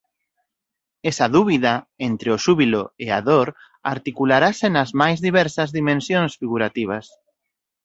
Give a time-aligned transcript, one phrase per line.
[1.11, 1.73] Esa dúbida
[2.09, 3.47] entre o xúbilo e a dor
[3.95, 7.05] articularase nas máis diversas dimensións figurativas.